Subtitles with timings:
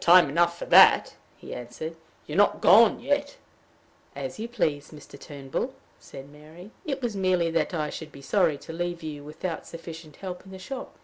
[0.00, 1.96] "Time enough for that," he answered.
[2.26, 3.38] "You're not gone yet."
[4.14, 5.18] "As you please, Mr.
[5.18, 6.70] Turnbull," said Mary.
[6.84, 10.52] "It was merely that I should be sorry to leave you without sufficient help in
[10.52, 10.98] the shop."